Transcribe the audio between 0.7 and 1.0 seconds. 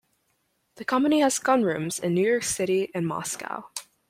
The